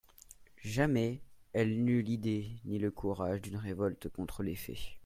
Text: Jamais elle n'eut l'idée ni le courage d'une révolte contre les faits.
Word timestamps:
Jamais 0.63 1.21
elle 1.53 1.85
n'eut 1.85 2.01
l'idée 2.01 2.59
ni 2.65 2.79
le 2.79 2.89
courage 2.89 3.39
d'une 3.39 3.57
révolte 3.57 4.09
contre 4.09 4.41
les 4.41 4.55
faits. 4.55 4.79